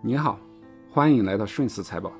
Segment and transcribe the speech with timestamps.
[0.00, 0.38] 你好，
[0.88, 2.12] 欢迎来到顺思财宝。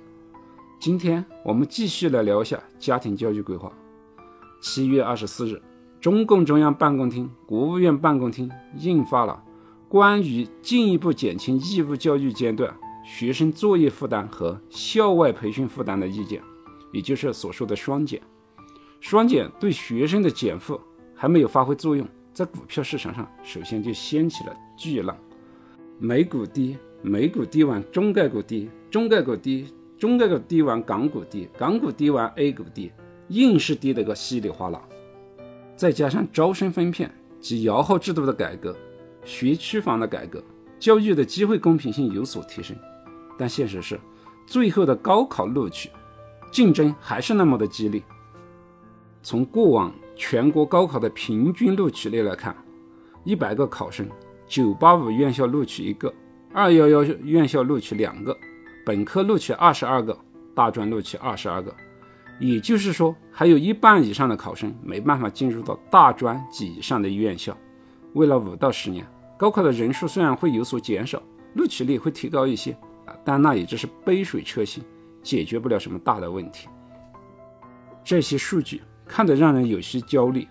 [0.81, 3.73] 今天我们继续来聊一下家庭教育规划。
[4.61, 5.63] 七月二十四日，
[6.01, 9.41] 中共中央办公厅、国务院办公厅印发了
[9.89, 16.43] 关于进一步减轻义务教育阶段学生作业负担和校外培训负担的意见，
[16.93, 18.21] 也就是所说的“双减”。
[18.99, 20.81] 双减对学生的减负
[21.15, 25.17] 还没有发挥作用，在股票市场上首先就掀起了巨浪，
[26.01, 26.77] 美股跌。
[27.01, 29.67] 美股低完，中概股低，中概股低，
[29.97, 32.91] 中概股低完，港股低，港股低完，A 股低，
[33.29, 34.83] 硬是低得个稀里哗啦。
[35.77, 37.09] 再加上招生分片
[37.41, 38.77] 及摇号制度的改革，
[39.25, 40.43] 学区房的改革，
[40.81, 42.77] 教育的机会公平性有所提升。
[43.39, 44.01] 但现实是，
[44.45, 45.89] 最后的高考录取
[46.51, 48.03] 竞争还是那么的激烈。
[49.23, 52.57] 从过往全国高考的平均录取率来看，
[53.23, 54.09] 一百个考生，
[54.49, 56.13] 九八五院校录取一个。
[56.59, 58.37] 二幺幺院校录取两个，
[58.85, 60.19] 本科录取二十二个，
[60.57, 61.73] 大专录取二十二个，
[62.41, 67.57] 也就是说，还有一半以上的考生没办法进入到大专及以上的院校。
[68.15, 69.07] 未来五到十年，
[69.37, 71.23] 高考的人数虽然会有所减少，
[71.55, 72.77] 录取率会提高一些，
[73.25, 74.83] 但那也只是杯水车薪，
[75.23, 76.67] 解决不了什么大的问题。
[78.03, 80.45] 这些数据看得让人有些焦虑，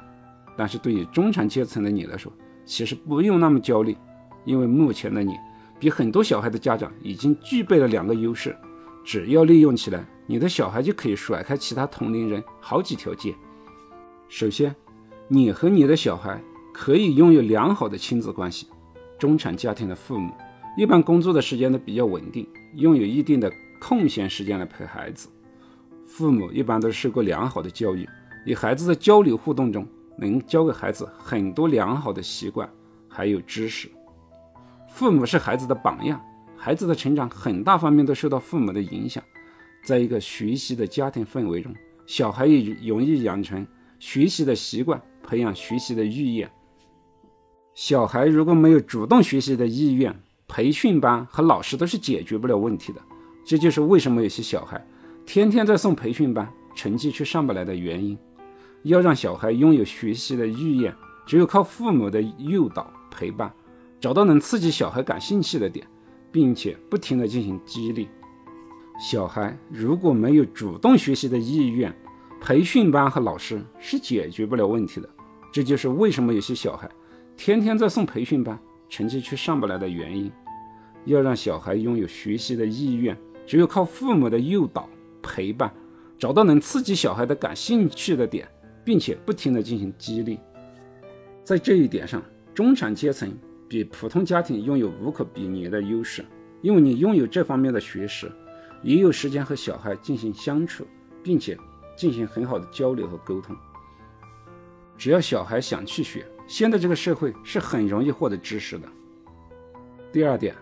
[0.56, 2.32] 但是对于中产阶层的你来说，
[2.64, 3.98] 其实不用那么焦虑，
[4.46, 5.36] 因为目前的你。
[5.80, 8.56] 比很多小孩的家长已经具备了两个优势，
[9.04, 13.36] 只要利用起来，你的小孩就可以甩开其他同龄人好几条街。
[14.28, 14.76] 首先，
[15.28, 16.42] 你和你的小孩
[16.74, 18.68] 可以拥有良好的亲子关系。
[19.18, 20.32] 中产家庭的父母
[20.78, 25.28] 一般工作的时间都比较稳定，拥有一定的空闲时间来陪孩子。
[26.06, 28.08] 父母一般都受过良好的教育，
[28.46, 32.70] 与孩子的交流互动中，能教给孩子很多良好的习惯，
[33.08, 33.90] 还有知识。
[34.98, 36.20] 父母是孩子的榜样，
[36.58, 39.24] 孩子的成长很大方面都受到父母的影响。
[39.84, 41.72] 在一个学习的家庭氛围中，
[42.08, 43.64] 小孩也容易养成
[44.00, 46.50] 学习的习惯，培养学习的意愿。
[47.76, 53.00] 小孩如果没有主动学习的意愿，培训班和老师都是解决不了问题的。
[53.46, 54.84] 这就是为什么有些小孩
[55.28, 58.18] 天天在送培训班，成绩却上不来的原因。
[58.82, 60.92] 要让小孩拥有学习的意愿，
[61.24, 63.54] 只有靠父母的诱导陪伴。
[64.08, 65.86] 找到能刺激小孩感兴趣的点，
[66.32, 68.08] 并且不停地进行激励。
[68.98, 71.94] 小孩如果没有主动学习的意愿，
[72.40, 75.10] 培训班和老师是解决不了问题的。
[75.52, 76.90] 这就是为什么有些小孩
[77.36, 78.58] 天天在送培训班，
[78.88, 80.32] 成绩却上不来的原因。
[81.04, 83.14] 要让小孩拥有学习的意愿，
[83.46, 84.88] 只有靠父母的诱导
[85.22, 85.70] 陪伴，
[86.18, 88.48] 找到能刺激小孩的感兴趣的点，
[88.86, 90.40] 并且不停地进行激励。
[91.44, 92.24] 在这一点上，
[92.56, 93.38] 中产阶层。
[93.68, 96.26] 比普通家庭拥有无可比拟的优势，
[96.62, 98.32] 因为你拥有这方面的学识，
[98.82, 100.88] 也有时间和小孩进行相处，
[101.22, 101.58] 并且
[101.96, 103.56] 进行很好的交流和沟通。
[104.98, 108.88] 只要小孩想去学，现在这个社会是很容易获得知识的。
[110.12, 110.56] 第二点，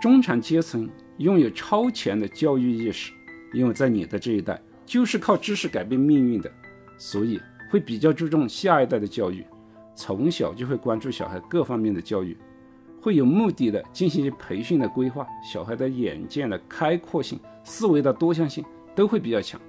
[0.00, 3.12] 中产阶层拥有超前的教育意识，
[3.52, 6.50] 因为在你的这一代就是靠知识改变命运的，
[6.96, 7.38] 所以
[7.70, 9.44] 会比较注重下一代的教育。
[10.00, 12.34] 从小就会关注小孩各方面的教育，
[13.02, 19.60] 会有目的的进行培训的规划，小孩的眼界的开阔性、思维的多样性都会比较强。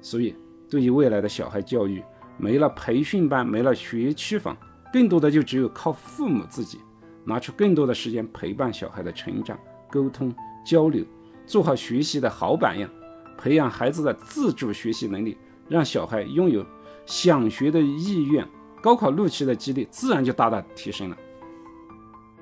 [0.00, 0.32] 所以，
[0.70, 2.00] 对于未来的小孩教育，
[2.38, 4.56] 没了培训班，没了学区房，
[4.92, 6.78] 更多的就只有靠父母自己
[7.24, 9.58] 拿出更多的时间陪伴小孩的成长、
[9.90, 10.32] 沟通
[10.64, 11.04] 交流，
[11.46, 12.88] 做好学习的好榜样，
[13.36, 15.36] 培养孩子的自主学习能力，
[15.68, 16.64] 让小孩拥有
[17.06, 18.46] 想学的意愿。
[18.84, 21.16] 高考录取的几率自然就大大提升了。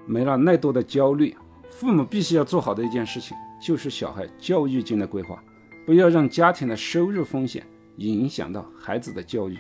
[0.04, 1.36] 没了那多的焦虑，
[1.70, 5.40] 父母必须要做好的一件事情就是小孩教育金的规划，
[5.86, 7.64] 不要让家庭的收入风险
[7.98, 9.56] 影响到孩子的教育。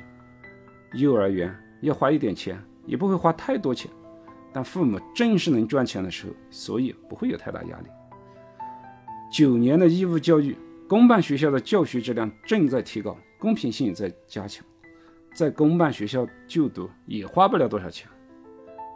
[0.94, 3.88] 幼儿园要花一点钱，也不会花太多钱，
[4.52, 7.86] 但父母正是能赚钱的时候，所以不会有太大压力。
[9.30, 10.58] 九年的义务教育，
[10.88, 14.66] 公办学校的教学质量正在提高，公平性也在加强。
[15.34, 18.06] 在公办学校就读也花不了多少钱，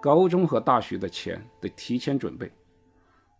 [0.03, 2.53] 高中和大学的钱得提前准备，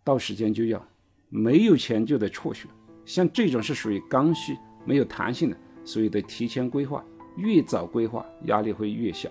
[0.03, 0.83] 到时间就要，
[1.29, 2.67] 没有钱就得辍学。
[3.05, 7.05] 像这种是属于刚需、没有弹性的，所以得提前规划，
[7.35, 9.29] 越早规划压力会越小。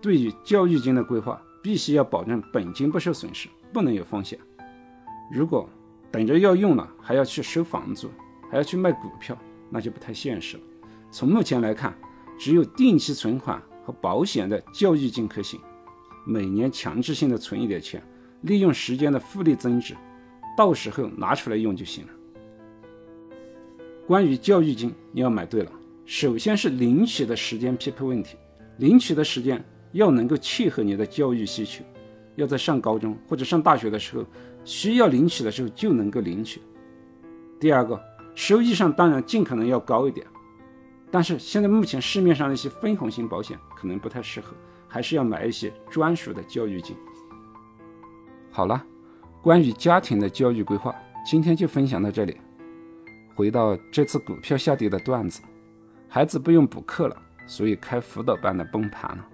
[0.00, 4.38] 对于教育金的规划，必须要保证本金不受损失，不能有风险。
[5.32, 5.68] 如果
[6.10, 8.10] 等着要用了还要去收房租，
[8.50, 9.36] 还要去卖股票，
[9.70, 10.62] 那就不太现实了。
[11.10, 11.94] 从目前来看。
[12.40, 15.60] 只有定期存款和保险的教育金可行，
[16.24, 18.02] 每年强制性的存一点钱，
[18.40, 19.94] 利用时间的复利增值，
[20.56, 22.12] 到时候拿出来用就行了。
[24.06, 25.70] 关于教育金，你要买对了。
[26.06, 28.38] 首先是领取的时间匹配问题，
[28.78, 29.62] 领取的时间
[29.92, 31.84] 要能够契合你的教育需求，
[32.36, 34.24] 要在上高中或者上大学的时候
[34.64, 36.62] 需要领取的时候就能够领取。
[37.60, 38.00] 第二个，
[38.34, 40.26] 收益上当然尽可能要高一点，
[41.10, 44.54] 但是现在目前市面上的一些分红型保险可能不太适合，
[44.86, 46.96] 还是要买一些专属的教育金。
[48.50, 48.84] 好了，
[49.42, 52.36] 关于家庭的教育规划，今天就分享到这里。
[53.34, 55.40] 回到这次股票下跌的段子，
[56.08, 57.16] 孩子不用补课了，
[57.46, 59.26] 所以开辅导班的崩盘了。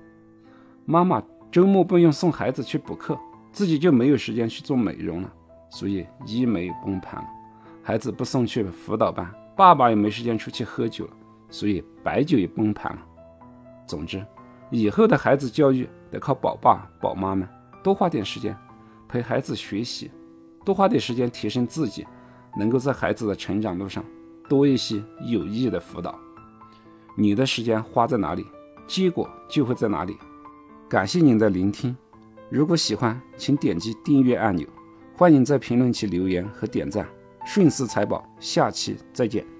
[0.84, 3.18] 妈妈周末不用送孩子去补课，
[3.50, 5.32] 自己就没有时间去做美容了，
[5.70, 7.28] 所以医美崩盘了。
[7.82, 11.12] 孩子不送去辅导班，爸爸也没时间出去喝酒了，
[11.48, 13.02] 所以白酒也崩盘了。
[13.86, 14.24] 总之，
[14.70, 17.48] 以后的孩子教育得靠宝爸宝妈们
[17.82, 18.56] 多花点时间
[19.08, 20.10] 陪孩子学习，
[20.64, 22.06] 多花点时间提升自己。
[22.58, 24.02] 能够在孩子的成长路上
[24.48, 26.18] 多一些有益的辅导，
[27.14, 28.46] 你的时间花在哪里，
[28.86, 30.16] 结果就会在哪里。
[30.88, 31.94] 感谢您的聆听，
[32.48, 34.66] 如果喜欢，请点击订阅按钮，
[35.14, 37.06] 欢迎在评论区留言和点赞。
[37.44, 39.55] 顺思财宝，下期再见。